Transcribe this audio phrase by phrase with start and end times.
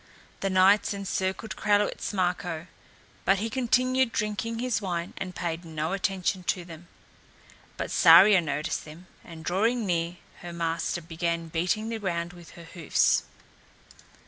[0.39, 2.65] The knights encircled Kralewitz Marko,
[3.23, 6.87] but he continued drinking his wine and paid no attention to them.
[7.77, 12.63] But Saria noticed them, and drawing near her master began beating the ground with her
[12.63, 13.25] hoofs.